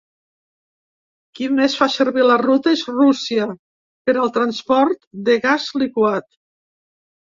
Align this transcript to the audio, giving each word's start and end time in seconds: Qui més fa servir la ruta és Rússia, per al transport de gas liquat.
Qui 1.39 1.49
més 1.57 1.75
fa 1.81 1.87
servir 1.95 2.23
la 2.27 2.37
ruta 2.43 2.73
és 2.77 2.83
Rússia, 2.93 3.47
per 4.09 4.15
al 4.23 4.33
transport 4.39 5.07
de 5.29 5.37
gas 5.49 5.69
liquat. 5.83 6.31